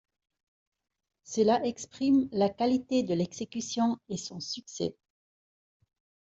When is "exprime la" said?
1.63-2.49